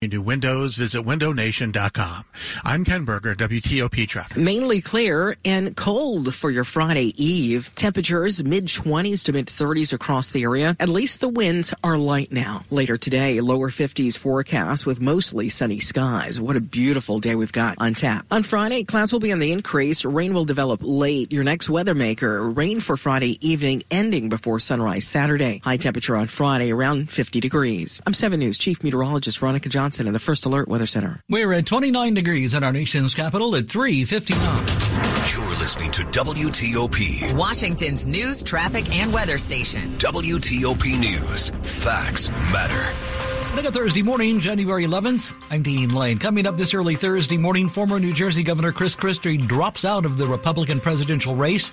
[0.00, 2.24] Into Windows, visit windownation.com.
[2.62, 4.36] I'm Ken Berger, WTOP traffic.
[4.36, 7.74] Mainly clear and cold for your Friday Eve.
[7.74, 10.76] Temperatures mid 20s to mid 30s across the area.
[10.78, 12.62] At least the winds are light now.
[12.70, 16.40] Later today, lower 50s forecast with mostly sunny skies.
[16.40, 18.24] What a beautiful day we've got on tap.
[18.30, 20.04] On Friday, clouds will be on the increase.
[20.04, 21.32] Rain will develop late.
[21.32, 25.60] Your next weather maker, rain for Friday evening ending before sunrise Saturday.
[25.64, 28.00] High temperature on Friday around 50 degrees.
[28.06, 29.87] I'm 7 News Chief Meteorologist Veronica Johnson.
[29.88, 31.22] Johnson in the First Alert Weather Center.
[31.30, 34.38] We're at 29 degrees in our nation's capital at 359.
[35.32, 39.96] You're listening to WTOP, Washington's news, traffic, and weather station.
[39.96, 41.48] WTOP News.
[41.62, 43.56] Facts matter.
[43.56, 45.34] Look at Thursday morning, January 11th.
[45.48, 46.18] I'm Dean Lane.
[46.18, 50.18] Coming up this early Thursday morning, former New Jersey Governor Chris Christie drops out of
[50.18, 51.70] the Republican presidential race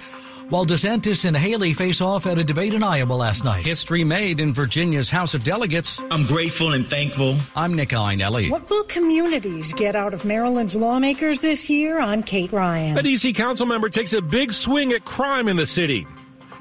[0.49, 3.65] while DeSantis and Haley face off at a debate in Iowa last night.
[3.65, 6.01] History made in Virginia's House of Delegates.
[6.11, 7.35] I'm grateful and thankful.
[7.55, 8.49] I'm Nick Iannelli.
[8.49, 11.99] What will communities get out of Maryland's lawmakers this year?
[11.99, 12.97] I'm Kate Ryan.
[12.97, 13.33] A D.C.
[13.33, 16.07] council member takes a big swing at crime in the city.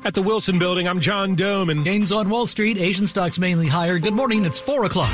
[0.04, 1.70] At the Wilson Building, I'm John Domen.
[1.70, 3.98] And gains on Wall Street, Asian stocks mainly higher.
[3.98, 4.44] Good morning.
[4.44, 5.12] It's 4 o'clock.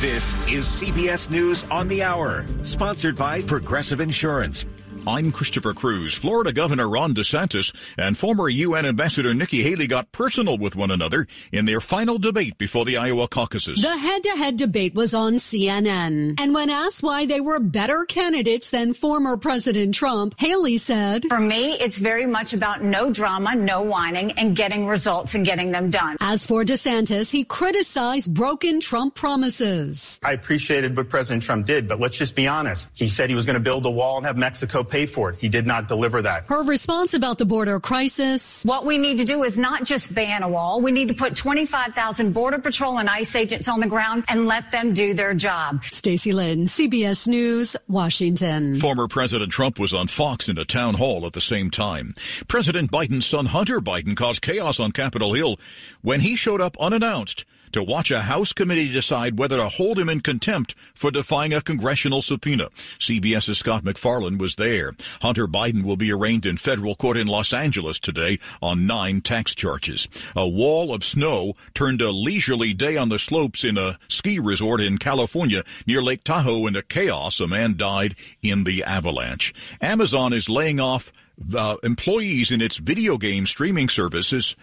[0.00, 4.66] This is CBS News on the Hour, sponsored by Progressive Insurance.
[5.06, 6.14] I'm Christopher Cruz.
[6.14, 11.26] Florida Governor Ron DeSantis and former UN Ambassador Nikki Haley got personal with one another
[11.52, 13.80] in their final debate before the Iowa caucuses.
[13.80, 16.38] The head-to-head debate was on CNN.
[16.38, 21.40] And when asked why they were better candidates than former President Trump, Haley said, For
[21.40, 25.88] me, it's very much about no drama, no whining, and getting results and getting them
[25.90, 26.18] done.
[26.20, 30.20] As for DeSantis, he criticized broken Trump promises.
[30.22, 32.90] I appreciated what President Trump did, but let's just be honest.
[32.94, 35.40] He said he was going to build a wall and have Mexico pay for it.
[35.40, 36.44] He did not deliver that.
[36.48, 38.64] Her response about the border crisis.
[38.64, 40.80] What we need to do is not just ban a wall.
[40.80, 44.70] We need to put 25,000 Border Patrol and ICE agents on the ground and let
[44.70, 45.84] them do their job.
[45.84, 48.76] Stacy Lynn, CBS News, Washington.
[48.76, 52.14] Former President Trump was on Fox in a town hall at the same time.
[52.48, 55.58] President Biden's son Hunter Biden caused chaos on Capitol Hill
[56.02, 60.08] when he showed up unannounced to watch a House committee decide whether to hold him
[60.08, 62.68] in contempt for defying a congressional subpoena.
[62.98, 64.94] CBS's Scott MacFarlane was there.
[65.22, 69.54] Hunter Biden will be arraigned in federal court in Los Angeles today on nine tax
[69.54, 70.08] charges.
[70.34, 74.80] A wall of snow turned a leisurely day on the slopes in a ski resort
[74.80, 77.40] in California near Lake Tahoe into chaos.
[77.40, 79.54] A man died in the avalanche.
[79.80, 84.54] Amazon is laying off the employees in its video game streaming services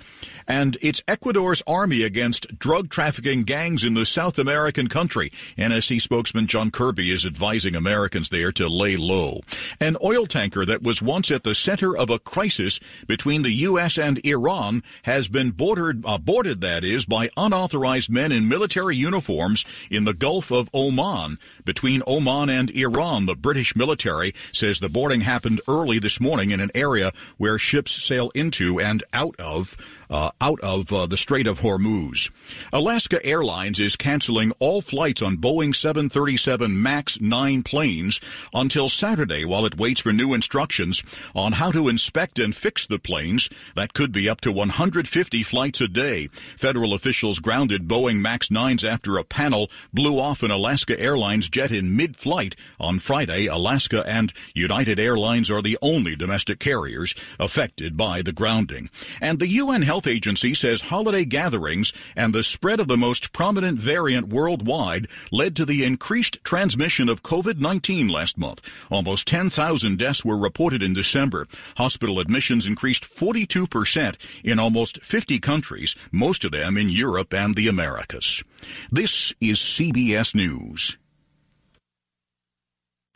[0.47, 5.31] and it's Ecuador's army against drug trafficking gangs in the South American country.
[5.57, 9.41] NSC spokesman John Kirby is advising Americans there to lay low.
[9.79, 13.97] An oil tanker that was once at the center of a crisis between the U.S.
[13.97, 19.65] and Iran has been boarded, uh, boarded, that is, by unauthorized men in military uniforms
[19.91, 21.39] in the Gulf of Oman.
[21.65, 26.66] Between Oman and Iran, the British military says the boarding happened early this morning in
[26.67, 29.78] an area where ships sail into and out of
[30.09, 32.31] uh, out of uh, the Strait of Hormuz.
[32.72, 38.19] Alaska Airlines is canceling all flights on Boeing 737 MAX 9 planes
[38.53, 41.03] until Saturday while it waits for new instructions
[41.35, 43.50] on how to inspect and fix the planes.
[43.75, 46.29] That could be up to 150 flights a day.
[46.57, 51.72] Federal officials grounded Boeing MAX 9s after a panel blew off an Alaska Airlines jet
[51.72, 53.47] in mid-flight on Friday.
[53.47, 58.89] Alaska and United Airlines are the only domestic carriers affected by the grounding.
[59.22, 63.34] And the UN Health Health Agency says holiday gatherings and the spread of the most
[63.34, 68.62] prominent variant worldwide led to the increased transmission of COVID-19 last month.
[68.91, 71.47] Almost 10,000 deaths were reported in December.
[71.78, 77.68] Hospital admissions increased 42% in almost 50 countries, most of them in Europe and the
[77.68, 78.44] Americas.
[78.91, 80.96] This is CBS News.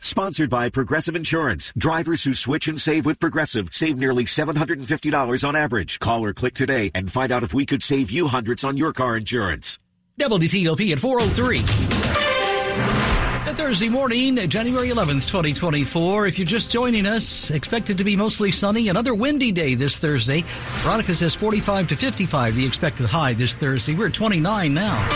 [0.04, 1.72] Sponsored by Progressive Insurance.
[1.78, 6.00] Drivers who switch and save with Progressive save nearly $750 on average.
[6.00, 8.92] Call or click today and find out if we could save you hundreds on your
[8.92, 9.78] car insurance.
[10.18, 11.62] WTOP at 403.
[13.54, 16.26] Thursday morning, January 11th, 2024.
[16.26, 18.88] If you're just joining us, expected to be mostly sunny.
[18.88, 20.42] Another windy day this Thursday.
[20.82, 23.94] Veronica says 45 to 55, the expected high this Thursday.
[23.94, 25.08] We're at 29 now.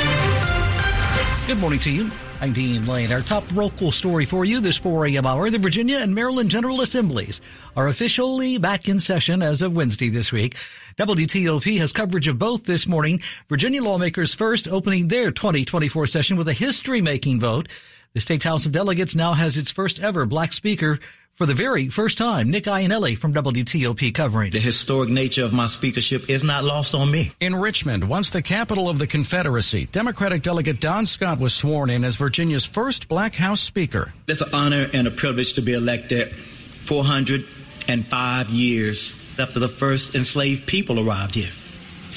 [1.49, 2.09] Good morning to you.
[2.39, 3.11] I'm Dean Lane.
[3.13, 5.27] Our top local story for you this 4 a.m.
[5.27, 5.49] hour.
[5.49, 7.41] The Virginia and Maryland General Assemblies
[7.75, 10.55] are officially back in session as of Wednesday this week.
[10.99, 13.23] WTOP has coverage of both this morning.
[13.49, 17.69] Virginia lawmakers first opening their 2024 session with a history making vote
[18.17, 20.99] The state's House of Delegates now has its first ever black speaker
[21.35, 22.51] for the very first time.
[22.51, 24.53] Nick Iannelli from WTOP covering.
[24.53, 27.33] The historic nature of my speakership is not lost on me.
[27.41, 32.05] In Richmond, once the capital of the Confederacy, Democratic Delegate Don Scott was sworn in
[32.05, 34.15] as Virginia's first black House Speaker.
[34.27, 40.67] It's an honor and a privilege to be elected 405 years after the first enslaved
[40.67, 41.53] people arrived here.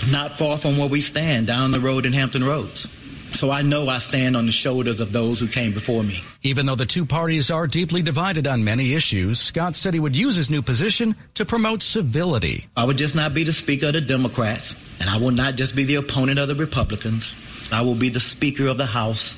[0.09, 2.87] Not far from where we stand down the road in Hampton Roads.
[3.31, 6.19] So I know I stand on the shoulders of those who came before me.
[6.43, 10.15] Even though the two parties are deeply divided on many issues, Scott said he would
[10.15, 12.67] use his new position to promote civility.
[12.75, 15.75] I would just not be the Speaker of the Democrats, and I will not just
[15.75, 17.35] be the opponent of the Republicans.
[17.71, 19.37] I will be the Speaker of the House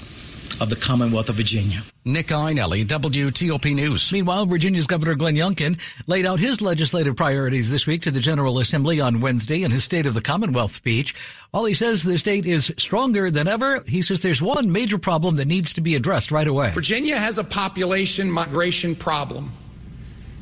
[0.61, 1.81] of the Commonwealth of Virginia.
[2.05, 4.13] Nick Iannelli, WTOP News.
[4.13, 8.59] Meanwhile, Virginia's Governor Glenn Youngkin laid out his legislative priorities this week to the General
[8.59, 11.15] Assembly on Wednesday in his State of the Commonwealth speech.
[11.49, 15.37] While he says the state is stronger than ever, he says there's one major problem
[15.37, 16.69] that needs to be addressed right away.
[16.73, 19.51] Virginia has a population migration problem.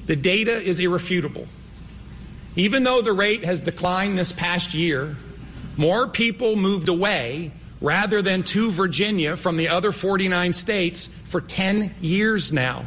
[0.08, 1.48] The data is irrefutable.
[2.58, 5.16] Even though the rate has declined this past year,
[5.78, 11.96] more people moved away rather than to Virginia from the other 49 states for 10
[12.02, 12.86] years now.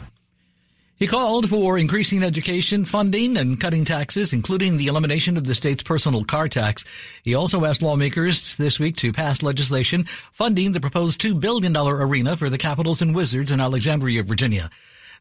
[1.03, 5.83] He called for increasing education funding and cutting taxes, including the elimination of the state's
[5.83, 6.85] personal car tax.
[7.25, 12.37] He also asked lawmakers this week to pass legislation funding the proposed $2 billion arena
[12.37, 14.71] for the Capitals and Wizards in Alexandria, Virginia.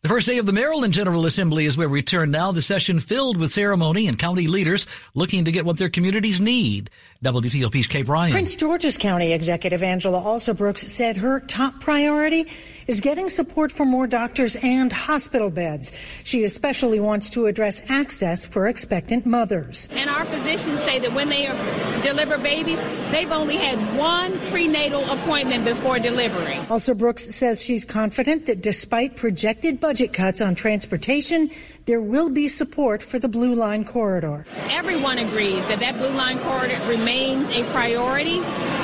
[0.03, 2.51] The first day of the Maryland General Assembly is where we turn now.
[2.51, 6.89] The session filled with ceremony and county leaders looking to get what their communities need.
[7.23, 8.31] WTOP's Kate Ryan.
[8.31, 12.47] Prince George's County Executive Angela Alsobrooks said her top priority
[12.87, 15.91] is getting support for more doctors and hospital beds.
[16.23, 19.87] She especially wants to address access for expectant mothers.
[19.91, 21.45] And our physicians say that when they
[22.01, 22.79] deliver babies,
[23.11, 26.55] they've only had one prenatal appointment before delivery.
[26.69, 31.51] Alsobrooks says she's confident that despite projected budget cuts on transportation,
[31.85, 34.45] there will be support for the Blue Line corridor.
[34.69, 38.39] Everyone agrees that that Blue Line corridor remains a priority,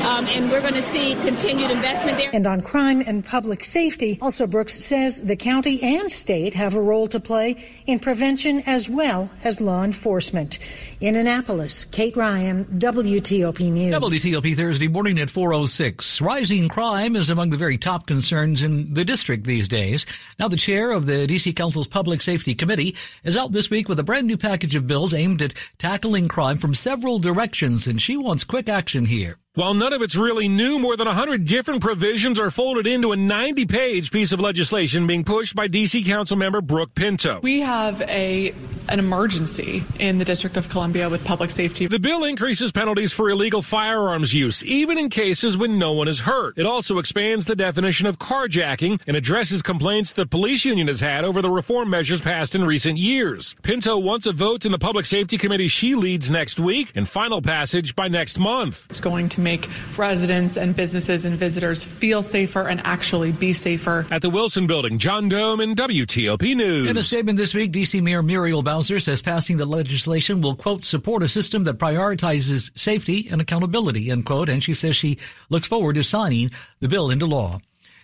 [0.05, 2.29] um, and we're going to see continued investment there.
[2.33, 7.07] And on crime and public safety, Alsobrooks says the county and state have a role
[7.07, 10.59] to play in prevention as well as law enforcement.
[10.99, 13.93] In Annapolis, Kate Ryan, WTOP News.
[13.93, 16.21] WTOP Thursday morning at 406.
[16.21, 20.07] Rising crime is among the very top concerns in the district these days.
[20.39, 23.99] Now the chair of the DC Council's Public Safety Committee is out this week with
[23.99, 28.17] a brand new package of bills aimed at tackling crime from several directions, and she
[28.17, 29.37] wants quick action here.
[29.53, 33.15] While none of it's really new, more than 100 different provisions are folded into a
[33.15, 37.39] 90 page piece of legislation being pushed by DC Councilmember Brooke Pinto.
[37.41, 38.53] We have a
[38.89, 41.87] an emergency in the District of Columbia with public safety.
[41.87, 46.21] The bill increases penalties for illegal firearms use, even in cases when no one is
[46.21, 46.57] hurt.
[46.57, 51.25] It also expands the definition of carjacking and addresses complaints the police union has had
[51.25, 53.55] over the reform measures passed in recent years.
[53.61, 57.41] Pinto wants a vote in the Public Safety Committee she leads next week and final
[57.41, 58.85] passage by next month.
[58.89, 64.05] It's going to make residents and businesses and visitors feel safer and actually be safer.
[64.11, 66.89] At the Wilson Building, John Domen WTOP News.
[66.89, 68.01] In a statement this week, D.C.
[68.01, 73.41] Mayor Muriel Says passing the legislation will, quote, support a system that prioritizes safety and
[73.41, 74.49] accountability, end quote.
[74.49, 75.17] And she says she
[75.49, 77.59] looks forward to signing the bill into law.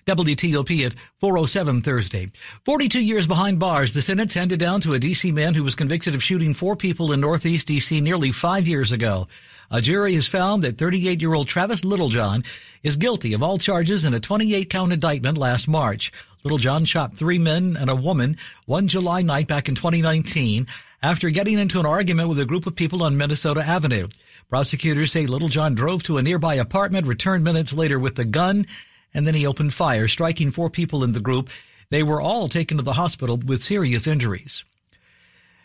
[0.06, 2.32] WTOP at 407 Thursday.
[2.66, 5.32] 42 years behind bars, the sentence handed down to a D.C.
[5.32, 8.02] man who was convicted of shooting four people in Northeast D.C.
[8.02, 9.28] nearly five years ago.
[9.72, 12.44] A jury has found that 38-year-old Travis Littlejohn
[12.84, 16.12] is guilty of all charges in a 28-count indictment last March.
[16.44, 18.36] Littlejohn shot three men and a woman
[18.66, 20.68] one July night back in 2019
[21.02, 24.10] after getting into an argument with a group of people on Minnesota Avenue.
[24.50, 28.68] Prosecutors say Littlejohn drove to a nearby apartment, returned minutes later with the gun,
[29.14, 31.50] and then he opened fire, striking four people in the group.
[31.90, 34.66] They were all taken to the hospital with serious injuries.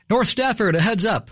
[0.08, 1.30] North Stafford, a heads up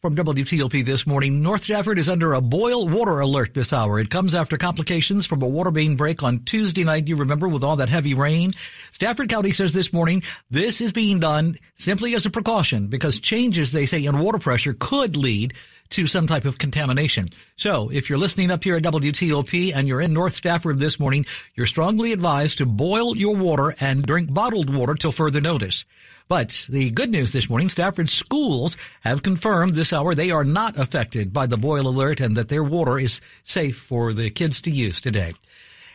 [0.00, 4.00] from WTOP this morning, North Stafford is under a boil water alert this hour.
[4.00, 7.06] It comes after complications from a water main break on Tuesday night.
[7.06, 8.52] You remember with all that heavy rain?
[8.92, 13.72] Stafford County says this morning this is being done simply as a precaution because changes,
[13.72, 15.52] they say, in water pressure could lead
[15.90, 17.26] to some type of contamination.
[17.56, 21.26] So if you're listening up here at WTOP and you're in North Stafford this morning,
[21.54, 25.84] you're strongly advised to boil your water and drink bottled water till further notice.
[26.28, 30.78] But the good news this morning, Stafford schools have confirmed this hour they are not
[30.78, 34.70] affected by the boil alert and that their water is safe for the kids to
[34.70, 35.34] use today.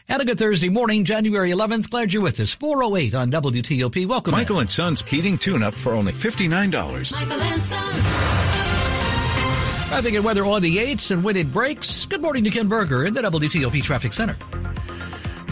[0.07, 1.89] And a good Thursday morning, January 11th.
[1.89, 2.53] Glad you're with us.
[2.53, 4.05] 408 on WTOP.
[4.05, 4.33] Welcome.
[4.33, 7.11] Michael and Son's heating tune-up for only $59.
[7.11, 8.44] Michael and Son.
[9.95, 12.03] Traffic and weather on the 8s and when it breaks.
[12.03, 14.35] Good morning to Ken Berger in the WTOP Traffic Center.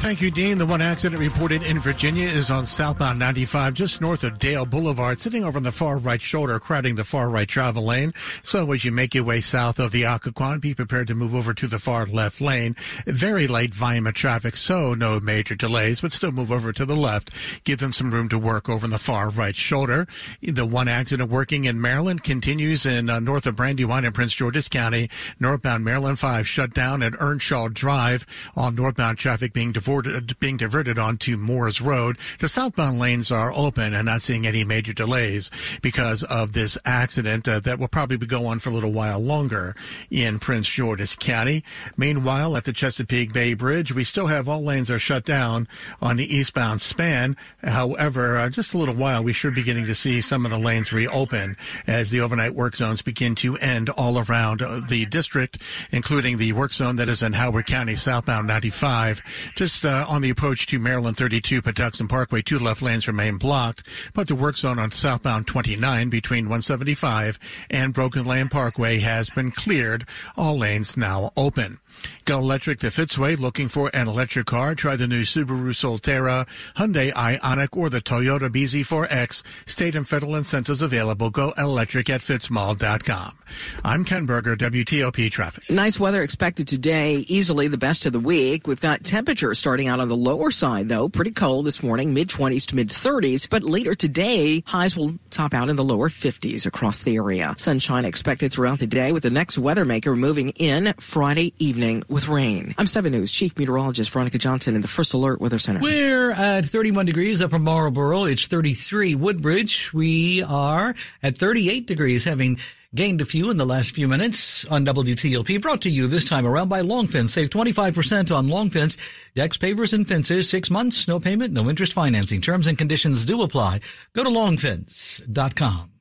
[0.03, 0.57] Thank you, Dean.
[0.57, 5.17] The one accident reported in Virginia is on southbound 95, just north of Dale Boulevard,
[5.21, 8.13] sitting over on the far right shoulder, crowding the far right travel lane.
[8.43, 11.53] So as you make your way south of the Occoquan, be prepared to move over
[11.53, 12.75] to the far left lane.
[13.07, 16.97] Very light volume of traffic, so no major delays, but still move over to the
[16.97, 17.31] left.
[17.63, 20.05] Give them some room to work over on the far right shoulder.
[20.41, 24.67] The one accident working in Maryland continues in uh, north of Brandywine in Prince George's
[24.67, 25.09] County.
[25.39, 28.25] Northbound Maryland 5 shut down at Earnshaw Drive.
[28.57, 32.17] All northbound traffic being diverted diverted, being diverted onto Moores Road.
[32.39, 37.47] The southbound lanes are open and not seeing any major delays because of this accident
[37.47, 39.75] uh, that will probably go on for a little while longer
[40.09, 41.63] in Prince George's County.
[41.97, 45.67] Meanwhile, at the Chesapeake Bay Bridge, we still have all lanes are shut down
[46.01, 47.35] on the eastbound span.
[47.63, 50.57] However, uh, just a little while, we should be getting to see some of the
[50.57, 51.57] lanes reopen
[51.87, 55.57] as the overnight work zones begin to end all around uh, the district,
[55.91, 59.21] including the work zone that is in Howard County southbound 95.
[59.55, 63.87] Just uh, on the approach to Maryland 32 Patuxent Parkway, two left lanes remain blocked,
[64.13, 69.51] but the work zone on southbound 29 between 175 and Broken Land Parkway has been
[69.51, 70.05] cleared.
[70.35, 71.79] All lanes now open.
[72.25, 73.37] Go electric the Fitzway.
[73.37, 74.75] Looking for an electric car?
[74.75, 79.43] Try the new Subaru Solterra, Hyundai Ioniq, or the Toyota BZ4X.
[79.69, 81.29] State and federal incentives available.
[81.29, 83.37] Go electric at fitzmall.com.
[83.83, 85.69] I'm Ken Berger, WTOP Traffic.
[85.69, 87.17] Nice weather expected today.
[87.27, 88.67] Easily the best of the week.
[88.67, 91.09] We've got temperatures starting out on the lower side, though.
[91.09, 93.49] Pretty cold this morning, mid 20s to mid 30s.
[93.49, 97.53] But later today, highs will top out in the lower 50s across the area.
[97.57, 102.27] Sunshine expected throughout the day with the next weather maker moving in Friday evening with
[102.27, 102.73] rain.
[102.77, 105.79] I'm 7 News Chief Meteorologist Veronica Johnson in the First Alert Weather Center.
[105.81, 108.23] We're at 31 degrees Upper Marlboro.
[108.25, 109.91] It's 33 Woodbridge.
[109.93, 112.59] We are at 38 degrees, having
[112.95, 115.61] gained a few in the last few minutes on WTOP.
[115.61, 117.31] Brought to you this time around by Longfence.
[117.31, 118.97] Save 25% on Longfence.
[119.35, 120.49] Decks, pavers, and fences.
[120.49, 122.41] Six months, no payment, no interest financing.
[122.41, 123.81] Terms and conditions do apply.
[124.13, 125.92] Go to longfence.com.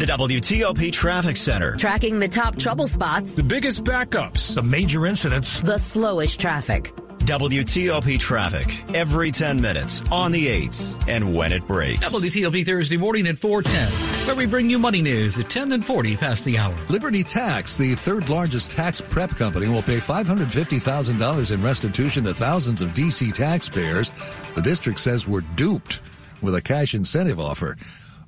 [0.00, 1.76] The WTOP Traffic Center.
[1.76, 3.34] Tracking the top trouble spots.
[3.34, 4.54] The biggest backups.
[4.54, 5.60] The major incidents.
[5.60, 6.94] The slowest traffic.
[7.18, 12.08] WTOP traffic every 10 minutes on the 8s and when it breaks.
[12.08, 16.16] WTOP Thursday morning at 410, where we bring you money news at 10 and 40
[16.16, 16.74] past the hour.
[16.88, 22.80] Liberty Tax, the third largest tax prep company, will pay $550,000 in restitution to thousands
[22.80, 23.32] of D.C.
[23.32, 24.12] taxpayers.
[24.54, 26.00] The district says we're duped
[26.40, 27.76] with a cash incentive offer.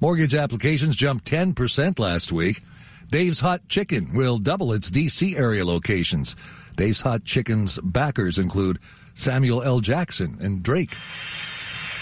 [0.03, 2.61] Mortgage applications jumped 10% last week.
[3.13, 5.37] Dave's Hot Chicken will double its D.C.
[5.37, 6.35] area locations.
[6.75, 8.81] Dave's Hot Chicken's backers include
[9.15, 9.79] Samuel L.
[9.79, 10.97] Jackson and Drake.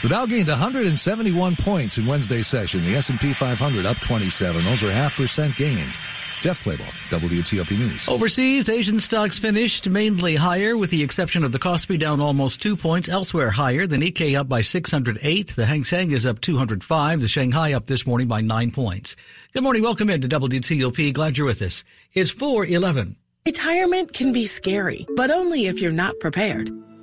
[0.03, 2.83] The Dow gained 171 points in Wednesday's session.
[2.87, 4.65] The S&P 500 up 27.
[4.65, 5.99] Those are half percent gains.
[6.41, 8.09] Jeff Clabaugh, WTOP News.
[8.09, 12.77] Overseas, Asian stocks finished mainly higher, with the exception of the Kospi down almost two
[12.77, 13.11] points.
[13.11, 15.55] Elsewhere higher, the Nikkei up by 608.
[15.55, 17.21] The Hang Seng is up 205.
[17.21, 19.17] The Shanghai up this morning by nine points.
[19.53, 19.83] Good morning.
[19.83, 21.13] Welcome into WTOP.
[21.13, 21.85] Glad you're with us.
[22.15, 23.17] It's 411.
[23.45, 26.71] Retirement can be scary, but only if you're not prepared.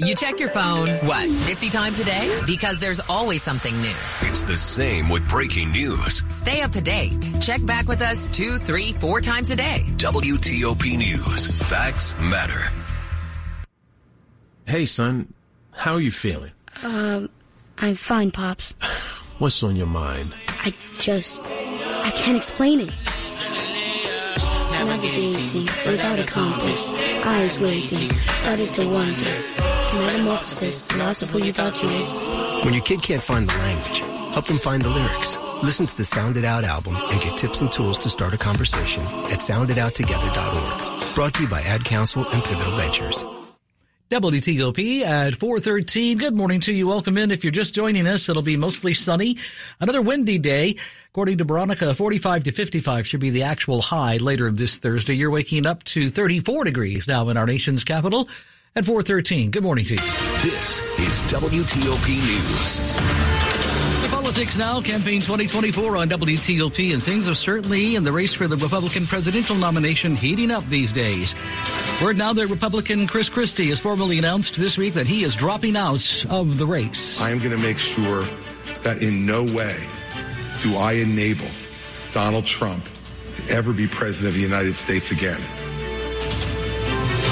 [0.00, 2.40] You check your phone, what, 50 times a day?
[2.46, 3.96] Because there's always something new.
[4.20, 6.22] It's the same with breaking news.
[6.32, 7.28] Stay up to date.
[7.40, 9.82] Check back with us two, three, four times a day.
[9.96, 11.62] WTOP News.
[11.68, 12.70] Facts matter.
[14.66, 15.32] Hey, son.
[15.72, 16.52] How are you feeling?
[16.84, 17.28] Um,
[17.78, 18.74] I'm fine, Pops.
[19.38, 20.32] What's on your mind?
[20.60, 21.40] I just.
[21.42, 22.92] I can't explain it.
[24.70, 26.88] Navigating without a compass,
[27.24, 29.67] eyes waiting, started to wonder.
[29.98, 32.64] Metamorphosis, the loss of who you thought you was.
[32.64, 33.98] When your kid can't find the language,
[34.32, 35.36] help them find the lyrics.
[35.62, 38.38] Listen to the Sound It Out album and get tips and tools to start a
[38.38, 41.14] conversation at sounditouttogether.org.
[41.14, 43.24] Brought to you by Ad Council and Pivotal Ventures.
[44.10, 46.16] WTOP at 413.
[46.16, 46.86] Good morning to you.
[46.86, 47.30] Welcome in.
[47.30, 49.36] If you're just joining us, it'll be mostly sunny.
[49.80, 50.76] Another windy day.
[51.10, 55.14] According to Veronica, 45 to 55 should be the actual high later this Thursday.
[55.14, 58.28] You're waking up to 34 degrees now in our nation's capital
[58.78, 59.50] at 413.
[59.50, 60.00] Good morning to you.
[60.40, 62.78] This is WTOP News.
[64.02, 68.46] The Politics now, campaign 2024 on WTOP, and things are certainly in the race for
[68.46, 71.34] the Republican presidential nomination heating up these days.
[72.00, 75.76] Word now that Republican Chris Christie has formally announced this week that he is dropping
[75.76, 77.20] out of the race.
[77.20, 78.22] I am going to make sure
[78.84, 79.76] that in no way
[80.62, 81.48] do I enable
[82.12, 82.84] Donald Trump
[83.34, 85.40] to ever be president of the United States again.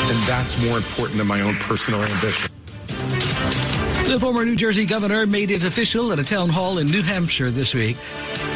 [0.09, 2.56] And that's more important than my own personal ambition.
[4.07, 7.51] The former New Jersey governor made it official at a town hall in New Hampshire
[7.51, 7.97] this week.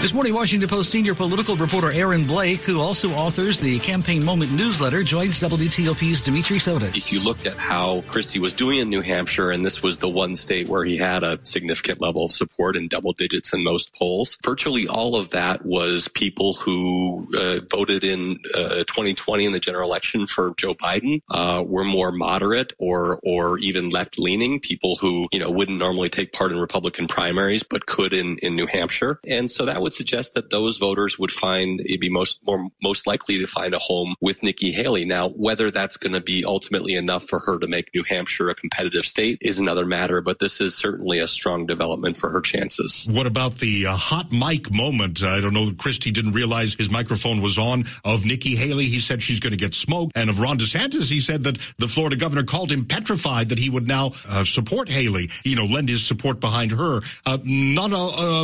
[0.00, 4.52] This morning, Washington Post senior political reporter Aaron Blake, who also authors the Campaign Moment
[4.52, 6.96] newsletter, joins WTOP's Dimitri Sotis.
[6.96, 10.08] If you looked at how Christie was doing in New Hampshire, and this was the
[10.08, 13.92] one state where he had a significant level of support in double digits in most
[13.94, 19.60] polls, virtually all of that was people who uh, voted in uh, 2020 in the
[19.60, 24.60] general election for Joe Biden uh, were more moderate or or even left leaning.
[24.60, 28.54] People who you know wouldn't normally take part in Republican primaries but could in in
[28.54, 32.40] New Hampshire, and so that would suggest that those voters would find it'd be most
[32.46, 35.04] more most likely to find a home with Nikki Haley.
[35.04, 38.54] Now, whether that's going to be ultimately enough for her to make New Hampshire a
[38.54, 43.06] competitive state is another matter, but this is certainly a strong development for her chances.
[43.10, 45.22] What about the uh, hot mic moment?
[45.22, 45.70] I don't know.
[45.72, 47.84] Christie didn't realize his microphone was on.
[48.04, 51.20] Of Nikki Haley, he said she's going to get smoked, and of Ron DeSantis, he
[51.20, 55.29] said that the Florida governor called him petrified that he would now uh, support Haley.
[55.44, 57.00] You know, lend his support behind her.
[57.26, 57.92] Uh, not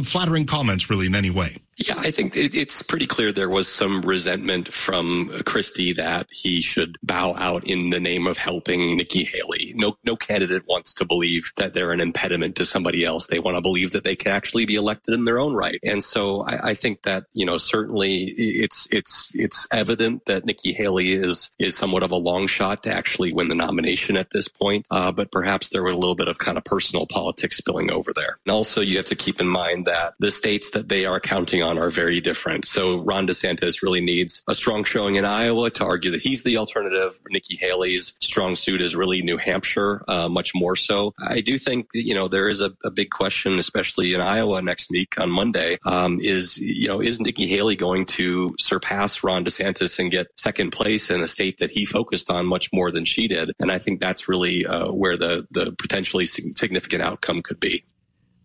[0.03, 1.57] flattering comments, really, in any way.
[1.79, 6.63] Yeah, I think it, it's pretty clear there was some resentment from Christie that he
[6.63, 9.75] should bow out in the name of helping Nikki Haley.
[9.77, 13.27] No, no candidate wants to believe that they're an impediment to somebody else.
[13.27, 15.79] They want to believe that they can actually be elected in their own right.
[15.83, 20.73] And so I, I think that you know certainly it's it's it's evident that Nikki
[20.73, 24.49] Haley is is somewhat of a long shot to actually win the nomination at this
[24.49, 24.87] point.
[24.91, 28.15] Uh, but perhaps there was a little bit of kind of personal politics spilling over
[28.15, 28.39] there.
[28.47, 31.63] And also you have to keep in mind that the states that they are counting
[31.63, 32.65] on are very different.
[32.65, 36.57] So Ron DeSantis really needs a strong showing in Iowa to argue that he's the
[36.57, 37.19] alternative.
[37.31, 41.13] Nikki Haley's strong suit is really New Hampshire, uh, much more so.
[41.27, 44.91] I do think you know, there is a, a, big question, especially in Iowa next
[44.91, 49.99] week on Monday, um, is, you know, is Nikki Haley going to surpass Ron DeSantis
[49.99, 53.29] and get second place in a state that he focused on much more than she
[53.29, 53.51] did?
[53.59, 57.85] And I think that's really uh, where the, the potentially significant outcome could be.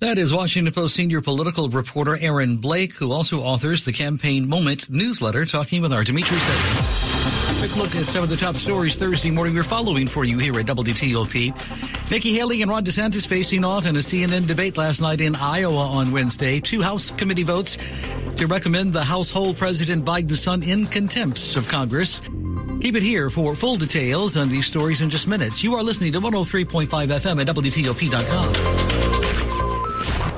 [0.02, 4.90] That is Washington Post senior political reporter Aaron Blake, who also authors the Campaign Moment
[4.90, 7.60] newsletter, talking with our Dimitri Sotis.
[7.60, 10.60] Quick look at some of the top stories Thursday morning we're following for you here
[10.60, 12.10] at WTOP.
[12.10, 15.86] Nikki Haley and Ron DeSantis facing off in a CNN debate last night in Iowa
[15.86, 16.60] on Wednesday.
[16.60, 17.78] Two House committee votes
[18.38, 22.22] to recommend the household President Biden's son in contempt of Congress.
[22.82, 25.64] Keep it here for full details on these stories in just minutes.
[25.64, 29.21] You are listening to 103.5 FM at WTOP.com.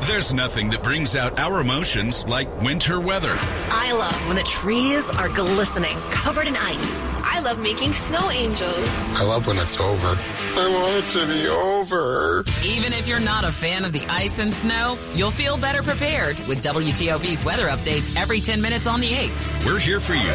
[0.05, 3.35] There's nothing that brings out our emotions like winter weather.
[3.39, 7.03] I love when the trees are glistening, covered in ice.
[7.23, 9.15] I love making snow angels.
[9.15, 10.07] I love when it's over.
[10.07, 12.43] I want it to be over.
[12.65, 16.37] Even if you're not a fan of the ice and snow, you'll feel better prepared
[16.47, 19.65] with WTOP's weather updates every 10 minutes on the 8th.
[19.65, 20.33] We're here for you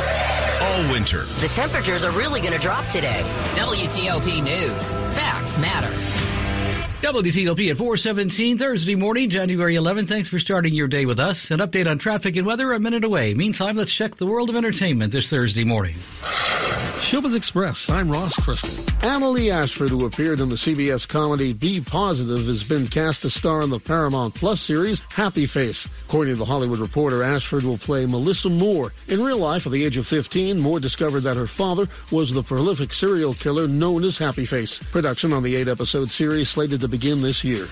[0.61, 1.23] all winter.
[1.41, 3.23] The temperatures are really going to drop today.
[3.55, 4.93] WTOP News.
[5.15, 6.28] Facts matter.
[7.03, 10.09] WTOP at 417 Thursday morning, January 11th.
[10.09, 11.53] Thanks for starting your day with us.
[11.53, 13.35] An update on traffic and weather a minute away.
[13.35, 15.95] Meantime, let's check the world of entertainment this Thursday morning.
[17.09, 17.89] Showbiz Express.
[17.89, 18.85] I'm Ross Crystal.
[19.01, 23.63] Annaleigh Ashford, who appeared in the CBS comedy B Positive, has been cast to star
[23.63, 25.89] in the Paramount Plus series Happy Face.
[26.07, 28.93] According to the Hollywood Reporter, Ashford will play Melissa Moore.
[29.07, 32.43] In real life, at the age of 15, Moore discovered that her father was the
[32.43, 34.79] prolific serial killer known as Happy Face.
[34.79, 37.69] Production on the eight-episode series slated to begin this year.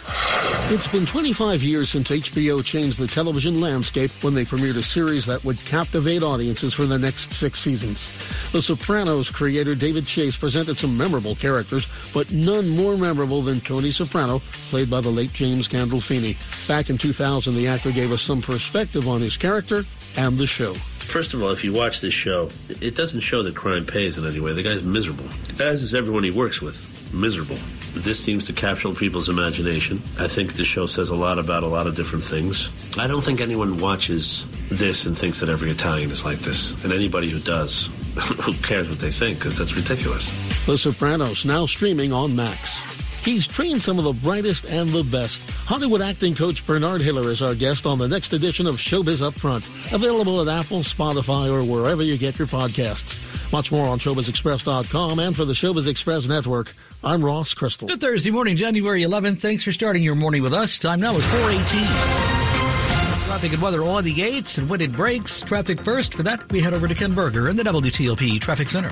[0.68, 5.26] It's been 25 years since HBO changed the television landscape when they premiered a series
[5.26, 8.10] that would captivate audiences for the next six seasons.
[8.50, 13.90] The Sopranos creator David Chase presented some memorable characters, but none more memorable than Tony
[13.90, 16.36] Soprano, played by the late James Gandolfini.
[16.68, 19.84] Back in 2000, the actor gave us some perspective on his character
[20.16, 20.74] and the show.
[20.74, 24.26] First of all, if you watch this show, it doesn't show that crime pays in
[24.26, 24.52] any way.
[24.52, 25.26] The guy's miserable,
[25.60, 26.92] as is everyone he works with.
[27.14, 27.56] Miserable.
[27.94, 30.02] This seems to capture people's imagination.
[30.18, 32.68] I think the show says a lot about a lot of different things.
[32.98, 36.82] I don't think anyone watches this and thinks that every Italian is like this.
[36.84, 37.88] And anybody who does,
[38.42, 40.32] who cares what they think, because that's ridiculous.
[40.66, 42.80] The Sopranos, now streaming on Max.
[43.26, 45.42] He's trained some of the brightest and the best.
[45.50, 49.92] Hollywood acting coach Bernard Hiller is our guest on the next edition of Showbiz Upfront.
[49.92, 53.20] Available at Apple, Spotify, or wherever you get your podcasts.
[53.52, 56.72] Much more on ShowbizExpress.com and for the Showbiz Express Network.
[57.02, 57.88] I'm Ross Crystal.
[57.88, 59.40] Good Thursday morning, January 11th.
[59.40, 60.78] Thanks for starting your morning with us.
[60.78, 62.35] Time now is 418.
[63.36, 65.42] Traffic and weather on the 8s and when it breaks.
[65.42, 66.14] Traffic first.
[66.14, 68.90] For that, we head over to Ken Berger in the WTOP Traffic Center.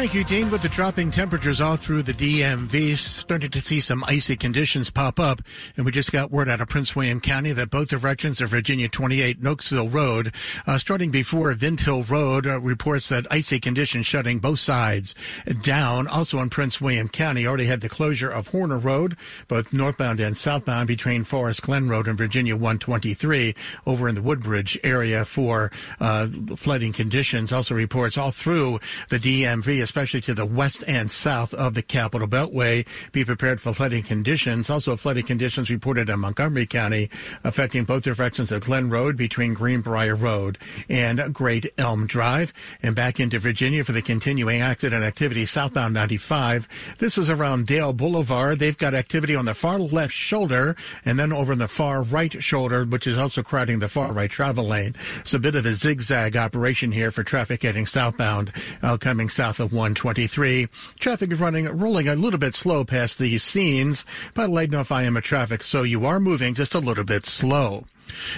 [0.00, 0.50] Thank you, Dean.
[0.50, 5.20] With the dropping temperatures all through the DMV, starting to see some icy conditions pop
[5.20, 5.42] up.
[5.76, 8.88] And we just got word out of Prince William County that both directions of Virginia
[8.88, 10.32] 28 Nokesville Road,
[10.66, 15.14] uh, starting before Vint Hill Road, uh, reports that icy conditions shutting both sides
[15.60, 16.06] down.
[16.06, 20.34] Also in Prince William County, already had the closure of Horner Road, both northbound and
[20.34, 23.54] southbound between Forest Glen Road and Virginia 123
[23.86, 27.52] over in the Woodbridge area for uh, flooding conditions.
[27.52, 32.28] Also reports all through the DMV especially to the west and south of the Capital
[32.28, 32.86] Beltway.
[33.10, 34.70] Be prepared for flooding conditions.
[34.70, 37.10] Also, flooding conditions reported in Montgomery County,
[37.42, 42.52] affecting both directions of Glen Road between Greenbrier Road and Great Elm Drive.
[42.84, 46.68] And back into Virginia for the continuing accident activity southbound 95.
[46.98, 48.60] This is around Dale Boulevard.
[48.60, 52.40] They've got activity on the far left shoulder and then over in the far right
[52.40, 54.94] shoulder, which is also crowding the far right travel lane.
[55.18, 58.52] It's a bit of a zigzag operation here for traffic heading southbound,
[58.84, 60.68] uh, coming south of 123.
[60.98, 65.04] Traffic is running, rolling a little bit slow past these scenes, but light enough I
[65.04, 67.84] am a traffic, so you are moving just a little bit slow.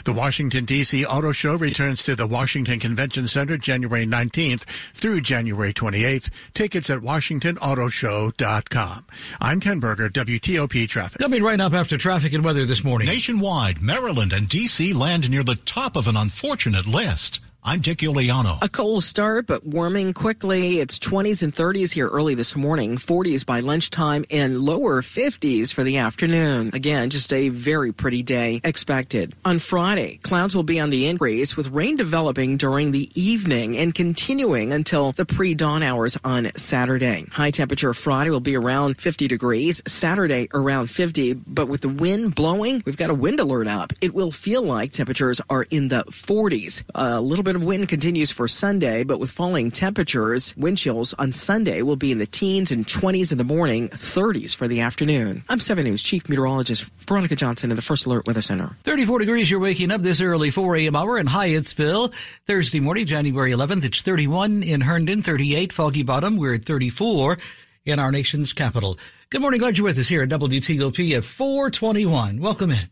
[0.05, 1.05] The Washington, D.C.
[1.05, 4.63] Auto Show returns to the Washington Convention Center January 19th
[4.95, 6.29] through January 28th.
[6.55, 9.07] Tickets at WashingtonAutoShow.com.
[9.41, 11.21] I'm Ken Berger, WTOP Traffic.
[11.21, 13.09] Coming right up after traffic and weather this morning.
[13.09, 14.93] Nationwide, Maryland and D.C.
[14.93, 17.41] land near the top of an unfortunate list.
[17.65, 18.61] I'm Dick Uliano.
[18.61, 20.81] A cold start, but warming quickly.
[20.81, 25.85] It's 20s and 30s here early this morning, 40s by lunchtime, and lower 50s for
[25.85, 26.73] the afternoon.
[26.75, 29.37] Again, just a very pretty day expected.
[29.45, 33.95] On Friday, clouds will be on the increase with rain developing during the evening and
[33.95, 37.27] continuing until the pre-dawn hours on Saturday.
[37.31, 42.35] High temperature Friday will be around 50 degrees, Saturday around 50, but with the wind
[42.35, 43.93] blowing, we've got a wind alert up.
[44.01, 46.83] It will feel like temperatures are in the 40s.
[46.97, 51.33] A little bit of wind continues for Sunday, but with falling temperatures, wind chills on
[51.33, 55.45] Sunday will be in the teens and 20s in the morning, 30s for the afternoon.
[55.49, 58.77] I'm 7 News Chief Meteorologist Veronica Johnson in the First Alert Weather Center.
[58.85, 60.97] 34 degrees, you're waking up this early 4 a.m.
[60.97, 62.13] hour in Hyattsville.
[62.47, 66.37] Thursday morning, January 11th, it's 31 in Herndon, 38 Foggy Bottom.
[66.37, 67.39] We're at 34
[67.85, 68.99] in our nation's capital.
[69.31, 72.41] Good morning, glad you're with us here at WTOP at 421.
[72.41, 72.89] Welcome in.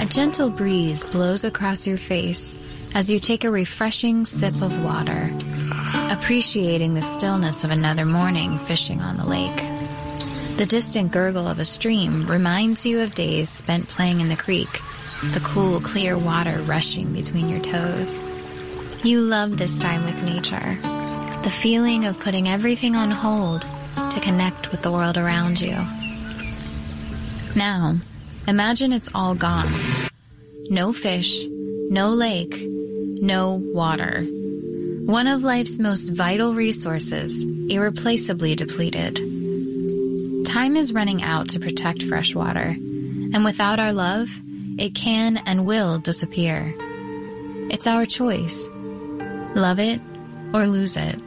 [0.00, 2.58] A gentle breeze blows across your face
[2.94, 5.30] as you take a refreshing sip of water,
[6.10, 9.56] appreciating the stillness of another morning fishing on the lake.
[10.56, 14.80] The distant gurgle of a stream reminds you of days spent playing in the creek,
[15.32, 18.22] the cool, clear water rushing between your toes.
[19.04, 20.76] You love this time with nature,
[21.42, 23.62] the feeling of putting everything on hold
[24.10, 25.76] to connect with the world around you.
[27.54, 27.96] Now,
[28.46, 29.72] imagine it's all gone.
[30.70, 31.44] No fish,
[31.90, 32.68] no lake,
[33.20, 34.22] no water.
[35.06, 39.16] One of life's most vital resources, irreplaceably depleted.
[40.46, 44.28] Time is running out to protect fresh water, and without our love,
[44.78, 46.74] it can and will disappear.
[47.70, 48.68] It's our choice.
[49.54, 50.00] Love it
[50.52, 51.20] or lose it.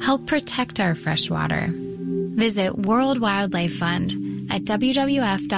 [0.00, 1.68] Help protect our fresh water.
[1.70, 5.48] Visit World Wildlife Fund at wwf.org/love.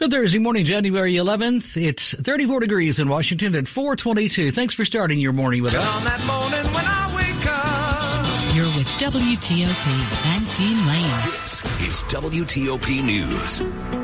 [0.00, 1.80] Good Thursday morning, January 11th.
[1.80, 4.50] It's 34 degrees in Washington at 422.
[4.50, 5.86] Thanks for starting your morning with us.
[5.86, 8.56] On that morning when I wake up.
[8.56, 11.20] You're with WTOP and Dean Lane.
[11.24, 14.03] This is WTOP News.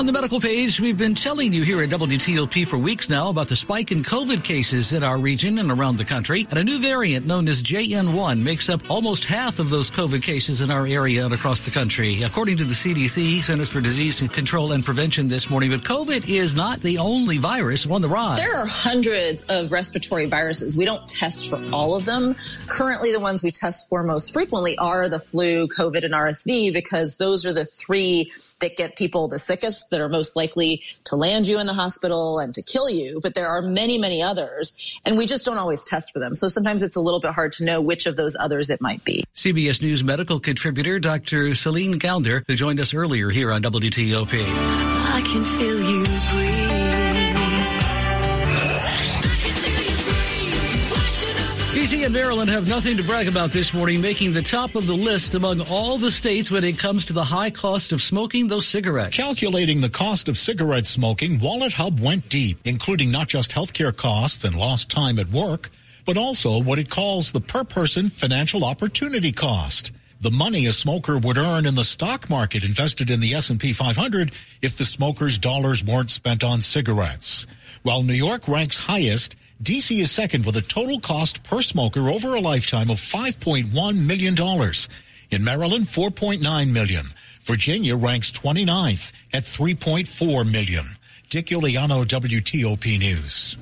[0.00, 3.48] On the medical page, we've been telling you here at WTOP for weeks now about
[3.48, 6.46] the spike in COVID cases in our region and around the country.
[6.48, 10.62] And a new variant known as JN1 makes up almost half of those COVID cases
[10.62, 12.22] in our area and across the country.
[12.22, 16.54] According to the CDC, Centers for Disease Control and Prevention this morning, but COVID is
[16.54, 18.38] not the only virus on the rise.
[18.38, 20.78] There are hundreds of respiratory viruses.
[20.78, 22.36] We don't test for all of them.
[22.68, 27.18] Currently, the ones we test for most frequently are the flu, COVID, and RSV because
[27.18, 31.46] those are the three that get people the sickest that are most likely to land
[31.46, 33.20] you in the hospital and to kill you.
[33.22, 36.34] But there are many, many others, and we just don't always test for them.
[36.34, 39.04] So sometimes it's a little bit hard to know which of those others it might
[39.04, 39.24] be.
[39.34, 41.54] CBS News medical contributor Dr.
[41.54, 44.44] Celine Gounder, who joined us earlier here on WTOP.
[45.12, 45.99] I can feel you
[51.80, 54.92] DC and Maryland have nothing to brag about this morning, making the top of the
[54.92, 58.66] list among all the states when it comes to the high cost of smoking those
[58.66, 59.16] cigarettes.
[59.16, 64.44] Calculating the cost of cigarette smoking, Wallet Hub went deep, including not just healthcare costs
[64.44, 65.70] and lost time at work,
[66.04, 69.90] but also what it calls the per person financial opportunity cost.
[70.20, 74.32] the money a smoker would earn in the stock market invested in the S&P 500
[74.60, 77.46] if the smoker's dollars weren't spent on cigarettes.
[77.82, 82.34] While New York ranks highest, DC is second with a total cost per smoker over
[82.34, 84.34] a lifetime of $5.1 million.
[85.30, 87.06] In Maryland, 4.9 million.
[87.42, 90.96] Virginia ranks 29th at 3.4 million.
[91.28, 93.56] Dick Uliano, WTOP News.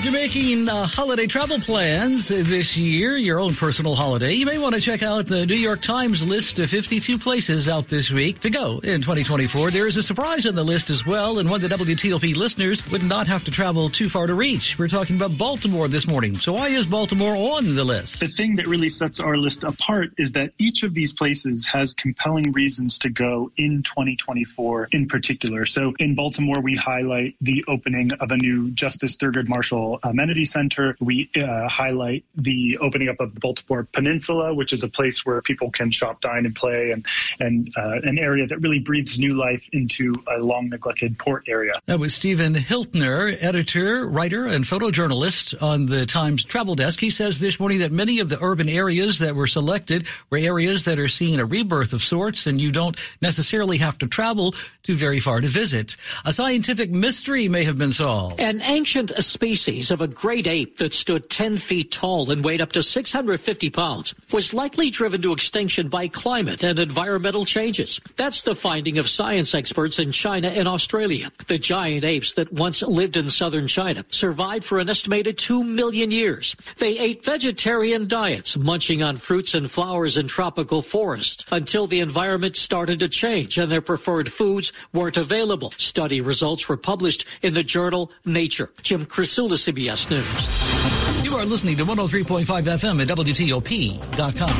[0.00, 4.56] If you're making uh, holiday travel plans this year, your own personal holiday, you may
[4.56, 8.38] want to check out the New York Times list of 52 places out this week
[8.38, 9.70] to go in 2024.
[9.70, 13.02] There is a surprise on the list as well, and one that WTOP listeners would
[13.02, 14.78] not have to travel too far to reach.
[14.78, 16.34] We're talking about Baltimore this morning.
[16.34, 18.20] So why is Baltimore on the list?
[18.20, 21.92] The thing that really sets our list apart is that each of these places has
[21.92, 25.66] compelling reasons to go in 2024 in particular.
[25.66, 30.96] So in Baltimore, we highlight the opening of a new Justice Thurgood Marshall Amenity Center.
[31.00, 35.40] We uh, highlight the opening up of the Baltimore Peninsula, which is a place where
[35.42, 37.06] people can shop, dine, and play, and
[37.38, 41.72] and uh, an area that really breathes new life into a long neglected port area.
[41.86, 47.00] That was Stephen Hiltner, editor, writer, and photojournalist on the Times Travel Desk.
[47.00, 50.84] He says this morning that many of the urban areas that were selected were areas
[50.84, 54.96] that are seeing a rebirth of sorts, and you don't necessarily have to travel too
[54.96, 55.96] very far to visit.
[56.24, 58.40] A scientific mystery may have been solved.
[58.40, 62.72] An ancient species of a great ape that stood 10 feet tall and weighed up
[62.72, 68.00] to 650 pounds was likely driven to extinction by climate and environmental changes.
[68.16, 71.30] That's the finding of science experts in China and Australia.
[71.46, 76.10] The giant apes that once lived in southern China survived for an estimated 2 million
[76.10, 76.56] years.
[76.78, 82.56] They ate vegetarian diets, munching on fruits and flowers in tropical forests until the environment
[82.56, 85.72] started to change and their preferred foods weren't available.
[85.76, 88.70] Study results were published in the journal Nature.
[88.82, 91.24] Jim Krasula, CBS News.
[91.24, 94.56] You are listening to 103.5 FM at WTOP.com.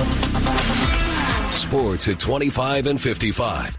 [1.57, 3.77] Sports at 25 and 55.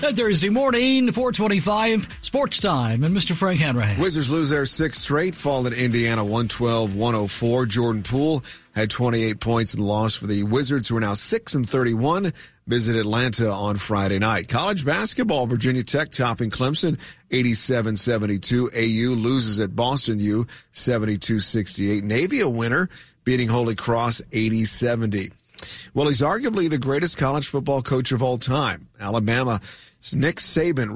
[0.00, 3.32] Thursday morning, 425, sports time, and Mr.
[3.32, 3.98] Frank Hanrahan.
[3.98, 7.68] Wizards lose their sixth straight, fall at Indiana 112-104.
[7.68, 8.44] Jordan Poole
[8.74, 12.32] had 28 points in the loss for the Wizards, who are now 6 and 31.
[12.66, 14.48] Visit Atlanta on Friday night.
[14.48, 16.98] College basketball, Virginia Tech topping Clemson
[17.30, 18.68] 87-72.
[18.74, 22.02] AU loses at Boston U 72-68.
[22.02, 22.88] Navy a winner,
[23.24, 25.32] beating Holy Cross 80-70.
[25.94, 28.88] Well, he's arguably the greatest college football coach of all time.
[29.00, 29.60] Alabama
[30.12, 30.94] Nick Saban